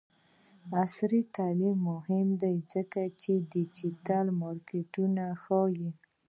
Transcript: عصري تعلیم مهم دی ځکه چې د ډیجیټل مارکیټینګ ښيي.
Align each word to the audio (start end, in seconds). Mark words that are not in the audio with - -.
عصري 0.81 1.21
تعلیم 1.35 1.77
مهم 1.91 2.27
دی 2.41 2.55
ځکه 2.73 3.01
چې 3.21 3.31
د 3.37 3.41
ډیجیټل 3.51 4.25
مارکیټینګ 4.41 5.15
ښيي. 5.43 5.89